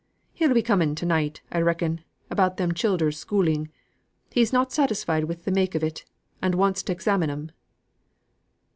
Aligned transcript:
He'll 0.33 0.51
be 0.51 0.63
coming 0.63 0.95
to 0.95 1.05
night, 1.05 1.41
I 1.51 1.61
reckon, 1.61 2.01
about 2.31 2.57
them 2.57 2.73
childer's 2.73 3.19
schooling. 3.19 3.69
He's 4.31 4.51
not 4.51 4.71
satisfied 4.71 5.25
wi' 5.25 5.35
the 5.35 5.51
make 5.51 5.75
of 5.75 5.83
it, 5.83 6.05
and 6.41 6.55
wants 6.55 6.81
for 6.81 6.87
t' 6.87 6.93
examine 6.93 7.29
'em." 7.29 7.51